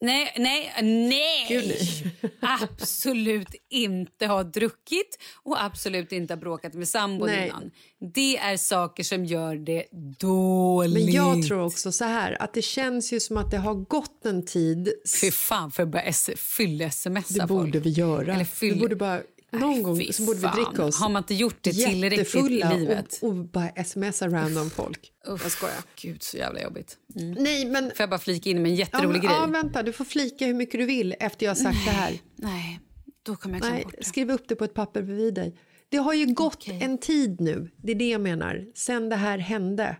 nej, 0.01 0.33
nej, 0.37 0.73
nej. 0.83 1.47
Gud, 1.49 1.65
nej. 1.69 2.33
absolut 2.41 3.49
inte 3.71 4.27
ha 4.27 4.43
druckit 4.43 5.19
och 5.43 5.65
absolut 5.65 6.13
inte 6.13 6.35
ha 6.35 6.41
bråkat 6.41 6.75
med 6.75 6.89
sambon 6.89 7.31
innan. 7.31 7.71
Det 8.15 8.39
är 8.39 8.57
saker 8.57 9.03
som 9.05 9.25
gör 9.25 9.57
det 9.57 9.85
dåligt. 10.19 11.05
Men 11.05 11.13
jag 11.15 11.47
tror 11.47 11.61
också 11.65 11.93
så 11.93 12.05
här 12.05 12.43
att 12.43 12.55
det 12.55 12.63
känns 12.63 13.13
ju 13.13 13.21
som 13.21 13.37
att 13.37 13.51
det 13.51 13.59
har 13.59 13.75
gått 13.75 14.27
en 14.27 14.47
tid. 14.47 14.93
Fy 15.21 15.31
fan 15.31 15.71
för 15.73 15.83
att 15.83 15.89
börja 15.89 16.05
s- 16.05 16.31
fylle-smsa 16.37 17.35
Det 17.43 17.47
borde 17.47 17.73
folk. 17.73 17.87
vi 17.87 17.91
göra. 17.91 18.35
Eller 18.35 18.45
fyll- 18.45 18.75
Vi 18.75 18.81
borde 18.81 18.97
bara, 18.97 19.23
någon 19.53 19.71
Nej, 19.71 19.83
gång 19.83 20.13
så 20.13 20.23
borde 20.23 20.39
vi 20.41 20.47
dricka 20.47 20.85
oss 20.85 21.01
Har 21.01 21.09
man 21.09 21.23
inte 21.23 21.35
gjort 21.35 21.59
det 21.61 21.73
tillräckligt 21.73 22.35
i 22.35 22.49
livet? 22.51 23.19
Och, 23.23 23.29
och 23.29 23.35
bara 23.35 23.85
smsa 23.85 24.29
random 24.29 24.71
folk. 24.71 25.13
Jag 25.27 25.51
skojar. 25.51 25.77
Gud, 26.03 26.23
så 26.23 26.37
jävla 26.37 26.63
jobbigt. 26.63 26.97
Mm. 27.17 27.31
Nej, 27.39 27.67
men... 27.67 27.85
Får 27.85 28.01
jag 28.01 28.11
bara 28.11 28.19
flika 28.21 28.51
in 28.51 28.63
med 28.63 28.71
en 28.71 28.77
Ja, 28.77 28.81
jätterolig 28.81 29.09
men, 29.09 29.21
grej? 29.21 29.31
ja, 29.41 29.47
vänta, 29.47 29.83
du 29.83 29.93
får 29.93 30.05
flika 30.05 30.47
hur 30.47 30.55
mycket 30.55 30.81
du 30.81 30.87
vill 30.87 31.15
efter 31.21 31.47
jag 31.47 31.51
har 31.51 31.57
sagt 31.57 31.85
det 31.85 31.91
här. 31.91 32.19
Nej, 32.37 32.81
då 33.23 33.37
kommer 33.37 33.59
jag 33.59 33.71
Nej, 33.71 33.85
bort 33.85 33.95
det. 33.99 34.05
skriv 34.05 34.31
upp 34.31 34.49
det 34.49 34.57
på 34.57 34.65
ett 34.65 34.75
papper 34.75 35.03
bredvid 35.03 35.35
dig. 35.35 35.59
Det 35.89 35.97
har 35.97 36.15
ju 36.15 36.27
gått 36.27 36.55
Okej. 36.55 36.79
en 36.83 36.99
tid 36.99 37.41
nu, 37.41 37.71
det 37.77 37.93
är 37.93 37.97
det 37.97 38.09
jag 38.09 38.21
menar, 38.21 38.67
sen 38.75 39.09
det 39.09 39.17
här 39.17 39.39
hände. 39.39 39.97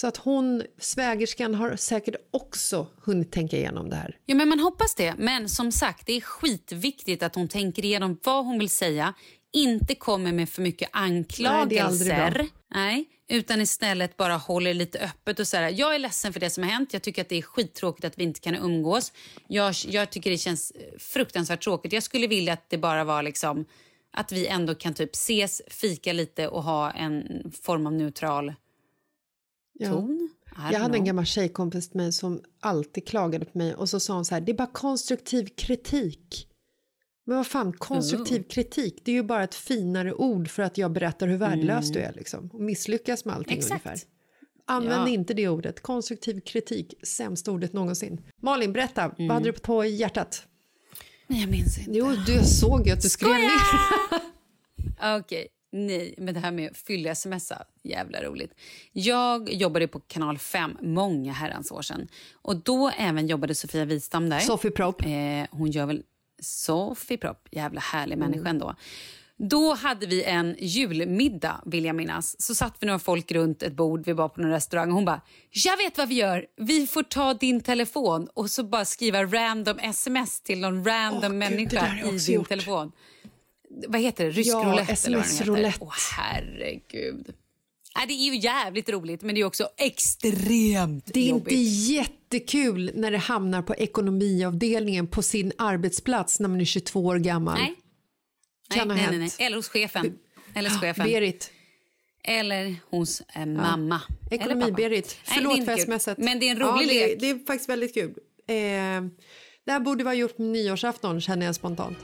Så 0.00 0.06
att 0.06 0.16
hon, 0.16 0.62
svägerskan, 0.78 1.54
har 1.54 1.76
säkert 1.76 2.14
också 2.30 2.86
hunnit 3.02 3.32
tänka 3.32 3.56
igenom 3.56 3.90
det 3.90 3.96
här. 3.96 4.16
Ja, 4.26 4.34
men 4.34 4.48
man 4.48 4.60
hoppas 4.60 4.94
det. 4.94 5.14
Men 5.18 5.48
som 5.48 5.72
sagt, 5.72 6.06
det 6.06 6.12
är 6.12 6.20
skitviktigt 6.20 7.22
att 7.22 7.34
hon 7.34 7.48
tänker 7.48 7.84
igenom 7.84 8.18
vad 8.24 8.44
hon 8.44 8.58
vill 8.58 8.70
säga. 8.70 9.14
Inte 9.52 9.94
kommer 9.94 10.32
med 10.32 10.48
för 10.48 10.62
mycket 10.62 10.90
Nej, 10.94 11.02
anklagelser. 11.02 12.46
Nej, 12.74 13.04
utan 13.28 13.60
istället 13.60 14.16
bara 14.16 14.36
håller 14.36 14.74
lite 14.74 14.98
öppet 14.98 15.40
och 15.40 15.48
säger 15.48 15.70
jag 15.70 15.94
är 15.94 15.98
ledsen 15.98 16.32
för 16.32 16.40
det 16.40 16.50
som 16.50 16.64
har 16.64 16.70
hänt. 16.70 16.92
Jag 16.92 17.02
tycker 17.02 17.22
att 17.22 17.28
det 17.28 17.38
är 17.38 17.42
skittråkigt 17.42 18.04
att 18.04 18.18
vi 18.18 18.24
inte 18.24 18.40
kan 18.40 18.54
umgås. 18.54 19.12
Jag, 19.48 19.74
jag 19.86 20.10
tycker 20.10 20.30
det 20.30 20.38
känns 20.38 20.72
fruktansvärt 20.98 21.64
tråkigt. 21.64 21.92
Jag 21.92 22.02
skulle 22.02 22.26
vilja 22.26 22.52
att 22.52 22.70
det 22.70 22.78
bara 22.78 23.04
var 23.04 23.22
liksom 23.22 23.64
att 24.12 24.32
vi 24.32 24.46
ändå 24.46 24.74
kan 24.74 24.94
typ 24.94 25.14
ses, 25.14 25.62
fika 25.66 26.12
lite 26.12 26.48
och 26.48 26.62
ha 26.62 26.90
en 26.90 27.24
form 27.62 27.86
av 27.86 27.92
neutral. 27.92 28.54
Ton. 29.78 30.28
I 30.70 30.72
Jag 30.72 30.80
hade 30.80 30.98
en 30.98 31.04
gammal 31.04 31.24
tjejkompis 31.26 31.94
med 31.94 32.04
mig 32.04 32.12
som 32.12 32.42
alltid 32.60 33.06
klagade 33.08 33.44
på 33.44 33.58
mig 33.58 33.74
och 33.74 33.88
så 33.88 34.00
sa 34.00 34.14
hon 34.14 34.24
så 34.24 34.34
här, 34.34 34.40
det 34.40 34.52
är 34.52 34.56
bara 34.56 34.70
konstruktiv 34.72 35.46
kritik. 35.56 36.48
Men 37.24 37.36
vad 37.36 37.46
fan, 37.46 37.72
konstruktiv 37.72 38.42
kritik, 38.42 39.00
det 39.04 39.10
är 39.10 39.14
ju 39.14 39.22
bara 39.22 39.44
ett 39.44 39.54
finare 39.54 40.14
ord 40.14 40.48
för 40.50 40.62
att 40.62 40.78
jag 40.78 40.92
berättar 40.92 41.26
hur 41.28 41.36
värdelös 41.36 41.90
du 41.92 41.98
är 42.00 42.12
liksom. 42.12 42.50
Och 42.52 42.60
misslyckas 42.60 43.24
med 43.24 43.34
allting 43.34 43.58
Exakt. 43.58 43.86
ungefär. 43.86 44.06
Använd 44.70 45.08
Ja. 45.08 45.12
inte 45.12 45.34
det 45.34 45.48
ordet. 45.48 45.80
Konstruktiv 45.82 46.40
kritik, 46.40 46.94
sämsta 47.06 47.50
ordet 47.50 47.72
någonsin. 47.72 48.20
Malin, 48.42 48.72
berätta, 48.72 49.02
Mm. 49.04 49.14
vad 49.28 49.30
hade 49.34 49.52
du 49.52 49.58
på 49.58 49.84
hjärtat? 49.84 50.46
Nej, 51.26 51.40
jag 51.40 51.50
minns 51.50 51.78
inte. 51.78 51.90
Jo, 51.90 52.12
du 52.26 52.44
såg 52.44 52.86
ju 52.86 52.92
att 52.92 53.02
du 53.02 53.08
skrev 53.08 53.30
ner. 53.30 53.50
Okej, 55.18 55.48
nej, 55.72 56.14
men 56.18 56.34
det 56.34 56.40
här 56.40 56.52
med 56.52 56.76
fylla-smsa, 56.76 57.64
jävla 57.82 58.22
roligt. 58.22 58.52
Jag 58.92 59.52
jobbade 59.52 59.88
på 59.88 60.00
kanal 60.00 60.38
5 60.38 60.76
många 60.82 61.32
herrans 61.32 61.72
år 61.72 61.82
sedan. 61.82 62.08
Och 62.32 62.56
då 62.56 62.90
även 62.98 63.26
jobbade 63.26 63.54
Sofia 63.54 63.84
Wistam 63.84 64.30
där. 64.30 64.40
Sofie 64.40 64.70
Propp. 64.70 65.02
Eh, 65.04 65.10
hon 65.50 65.70
gör 65.70 65.86
väl 65.86 66.02
Sofie 66.42 67.18
Propp, 67.18 67.48
jävla 67.50 67.80
härlig 67.80 68.18
människa 68.18 68.48
ändå. 68.48 68.74
Då 69.40 69.74
hade 69.74 70.06
vi 70.06 70.22
en 70.24 70.56
julmiddag, 70.58 71.60
vill 71.66 71.84
jag 71.84 71.96
minnas. 71.96 72.40
Så 72.42 72.54
satt 72.54 72.76
vi 72.80 72.86
några 72.86 72.98
folk 72.98 73.32
runt 73.32 73.62
ett 73.62 73.72
bord, 73.72 74.06
vi 74.06 74.12
var 74.12 74.28
på 74.28 74.40
någon 74.40 74.50
restaurang. 74.50 74.88
och 74.88 74.94
Hon 74.94 75.04
bara, 75.04 75.20
jag 75.50 75.76
vet 75.76 75.98
vad 75.98 76.08
vi 76.08 76.14
gör. 76.14 76.46
Vi 76.56 76.86
får 76.86 77.02
ta 77.02 77.34
din 77.34 77.60
telefon 77.60 78.28
och 78.34 78.50
så 78.50 78.62
bara 78.64 78.84
skriva 78.84 79.24
random 79.24 79.78
sms 79.78 80.40
till 80.40 80.60
någon 80.60 80.84
random 80.84 81.20
Gud, 81.20 81.22
där 81.30 81.50
människa 81.50 81.98
jag 82.00 82.14
i 82.14 82.18
din 82.18 82.34
gjort. 82.34 82.48
telefon. 82.48 82.92
Vad 83.88 84.00
heter 84.00 84.24
det? 84.24 84.30
Rysk 84.30 84.50
Ja, 84.50 84.56
roulette? 84.64 84.80
heter. 84.92 84.92
SMS-roulette. 84.92 85.78
Åh, 85.80 85.92
herregud. 86.16 87.34
Nej, 87.96 88.06
det 88.06 88.12
är 88.14 88.32
ju 88.32 88.36
jävligt 88.38 88.88
roligt, 88.88 89.22
men 89.22 89.34
det 89.34 89.40
är 89.40 89.44
också 89.44 89.68
extremt 89.76 91.04
Det 91.14 91.20
är 91.20 91.28
jobbigt. 91.28 91.52
inte 91.52 91.54
jättekul 91.92 92.90
när 92.94 93.10
det 93.10 93.18
hamnar 93.18 93.62
på 93.62 93.74
ekonomiavdelningen 93.74 95.06
på 95.06 95.22
sin 95.22 95.52
arbetsplats 95.58 96.40
när 96.40 96.48
man 96.48 96.60
är 96.60 96.64
22 96.64 97.00
år 97.06 97.16
gammal. 97.18 97.58
Nej. 97.58 97.74
Kan 98.74 98.88
nej, 98.88 98.96
ha 98.96 99.02
nej, 99.04 99.10
nej, 99.10 99.20
hänt. 99.20 99.34
nej. 99.38 99.46
Eller 99.46 99.56
hos 99.56 99.68
chefen. 99.68 100.18
Eller 100.54 100.70
hos 100.70 100.80
chefen. 100.80 101.06
Berit, 101.06 101.50
Eller 102.24 102.74
hos 102.90 103.20
eh, 103.20 103.46
mamma. 103.46 103.98
Pappa. 103.98 104.34
ekonomi-Berit. 104.34 105.16
Förlåt 105.24 105.64
för 105.64 105.76
smset. 105.76 106.18
Men 106.18 106.40
det 106.40 106.48
är 106.48 106.50
en 106.52 106.58
ja, 106.58 106.66
rolig 106.66 106.88
det, 106.88 107.06
lek. 107.06 107.20
Det 107.20 107.30
är 107.30 107.46
faktiskt 107.46 107.68
väldigt 107.68 107.94
kul. 107.94 108.10
Eh, 108.46 108.54
det 109.64 109.72
här 109.72 109.80
borde 109.80 110.04
vara 110.04 110.14
gjort 110.14 110.36
på 110.36 110.42
nyårsafton 110.42 111.20
känner 111.20 111.46
jag 111.46 111.54
spontant. 111.54 111.98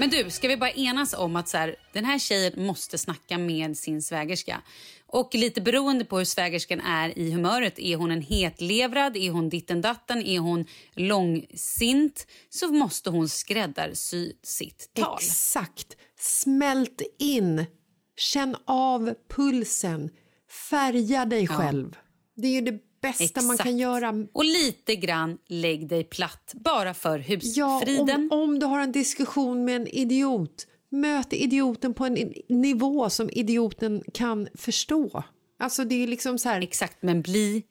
Men 0.00 0.10
du, 0.10 0.30
ska 0.30 0.48
vi 0.48 0.56
bara 0.56 0.70
enas 0.70 1.14
om 1.14 1.36
att 1.36 1.48
så 1.48 1.56
här, 1.56 1.76
den 1.92 2.04
här 2.04 2.18
tjejen 2.18 2.66
måste 2.66 2.98
snacka 2.98 3.38
med 3.38 3.78
sin 3.78 4.02
svägerska. 4.02 4.62
Och 5.06 5.34
lite 5.34 5.60
beroende 5.60 6.04
på 6.04 6.18
hur 6.18 6.24
svägerskan 6.24 6.80
är 6.80 7.18
i 7.18 7.32
humöret, 7.32 7.78
är 7.78 7.96
hon 7.96 8.10
en 8.10 8.22
hetlevrad, 8.22 9.16
är 9.16 9.30
hon 9.30 9.48
ditten 9.48 9.80
datten, 9.80 10.22
är 10.22 10.38
hon 10.38 10.66
långsint, 10.94 12.26
så 12.48 12.72
måste 12.72 13.10
hon 13.10 13.28
skräddarsy 13.28 14.32
sitt 14.42 14.90
tal. 14.94 15.18
Exakt. 15.20 15.96
Smält 16.20 17.02
in. 17.18 17.66
Känn 18.16 18.56
av 18.64 19.14
pulsen. 19.28 20.10
Färga 20.70 21.24
dig 21.24 21.48
själv. 21.48 21.96
Det 22.36 22.46
är 22.46 22.52
ju 22.52 22.60
det 22.60 22.89
bästa 23.02 23.42
man 23.42 23.54
Exakt. 23.54 23.62
kan 23.68 23.78
göra. 23.78 24.12
Och 24.32 24.44
lite 24.44 24.96
grann 24.96 25.38
lägg 25.48 25.88
dig 25.88 26.04
platt, 26.04 26.52
bara 26.54 26.94
för 26.94 27.18
Ja, 27.42 27.78
husfriden. 27.78 28.28
om, 28.32 28.42
om 28.42 28.58
du 28.58 28.66
har 28.66 28.80
en 28.80 28.92
diskussion 28.92 29.64
med 29.64 29.76
en 29.76 29.86
idiot, 29.86 30.66
möt 30.90 31.32
idioten 31.32 31.94
på 31.94 32.04
en 32.06 32.32
nivå 32.48 33.10
som 33.10 33.30
idioten 33.32 34.02
kan 34.14 34.48
förstå. 34.54 35.22
Alltså 35.58 35.84
det 35.84 36.02
är 36.02 36.06
liksom 36.06 36.38
så 36.38 36.48
här... 36.48 36.60
Exakt, 36.60 36.96
men 37.02 37.22
bli 37.22 37.62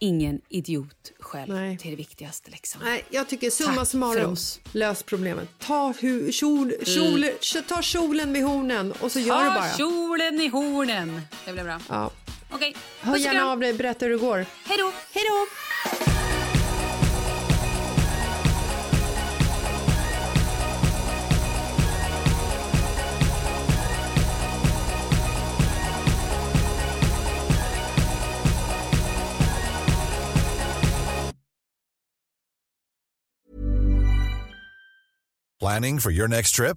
ingen 0.00 0.40
idiot 0.48 1.12
själv. 1.20 1.54
Nej. 1.54 1.78
Det 1.82 1.88
är 1.88 1.90
det 1.90 1.96
viktigaste. 1.96 2.50
Liksom. 2.50 2.80
Nej, 2.84 3.04
jag 3.10 3.28
tycker 3.28 3.50
summa 3.50 3.84
summarum, 3.84 4.36
lös 4.72 5.02
problemet. 5.02 5.48
Ta, 5.58 5.94
hu, 6.00 6.32
kjol, 6.32 6.72
kjol, 6.84 7.24
ta 7.68 7.82
kjolen 7.82 8.32
vid 8.32 8.44
hornen 8.44 8.92
och 9.00 9.12
så 9.12 9.20
gör 9.20 9.38
du 9.44 9.48
Ta 9.50 9.54
bara. 9.54 9.76
kjolen 9.76 10.40
i 10.40 10.48
hornen. 10.48 11.20
Det 11.44 11.52
blir 11.52 11.64
bra. 11.64 11.80
Ja. 11.88 12.10
Okej, 12.50 12.74
Hör 13.00 13.12
puss 13.12 13.26
och 13.26 13.34
gärna 13.34 13.52
av 13.52 13.60
dig, 13.60 13.72
berätta 13.72 14.04
hur 14.04 14.12
det 14.12 14.18
går. 14.18 14.36
Hej 14.64 14.78
då. 14.78 14.92
Hej 15.12 15.24
då! 15.28 15.46
Planning 35.60 35.98
for 35.98 36.12
your 36.12 36.28
next 36.28 36.54
trip? 36.54 36.76